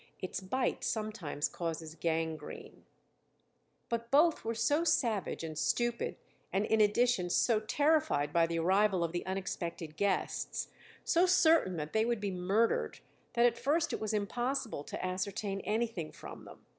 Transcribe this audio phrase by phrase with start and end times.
[0.19, 2.85] Its bite sometimes causes gangrene.]
[3.87, 6.17] But both were so savage and stupid
[6.51, 10.69] and in addition so terrified by the arrival of the unexpected guests,
[11.03, 12.97] so certain that they would be murdered,
[13.33, 16.65] that at first it was impossible to ascertain anything from them.